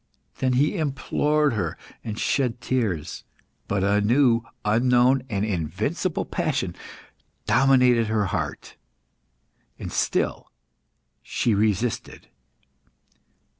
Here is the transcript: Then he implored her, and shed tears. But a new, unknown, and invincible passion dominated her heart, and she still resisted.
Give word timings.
Then 0.39 0.53
he 0.53 0.77
implored 0.79 1.53
her, 1.53 1.77
and 2.03 2.17
shed 2.17 2.59
tears. 2.59 3.23
But 3.67 3.83
a 3.83 4.01
new, 4.01 4.41
unknown, 4.65 5.21
and 5.29 5.45
invincible 5.45 6.25
passion 6.25 6.75
dominated 7.45 8.07
her 8.07 8.25
heart, 8.25 8.77
and 9.77 9.91
she 9.91 9.95
still 9.99 10.47
resisted. 11.45 12.29